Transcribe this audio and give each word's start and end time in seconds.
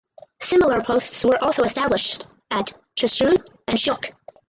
Similar 0.41 0.81
posts 0.81 1.23
were 1.23 1.37
also 1.43 1.61
established 1.61 2.25
at 2.49 2.73
Chushul 2.95 3.37
and 3.67 3.77
Shyok. 3.77 4.13